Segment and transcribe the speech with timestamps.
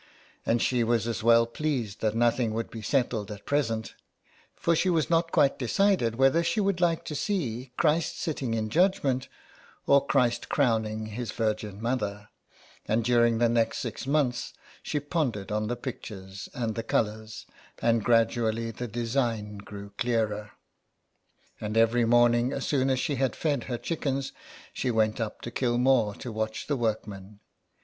[0.47, 3.93] And she was as well pleased that nothing should be settled at present,
[4.55, 8.71] for she was not quite decided whether she would like to see Christ sitting in
[8.71, 9.27] judgment,
[9.85, 12.29] or Christ crowning His Virgin Mother;
[12.87, 17.45] and during the next six months she pondered on the pictures and the colours,
[17.79, 20.53] and gradually the design grew clearer.
[21.59, 24.31] And every morning, as soon as she had fed her chickens,
[24.73, 27.39] she went up to Kilmore to watch the work men.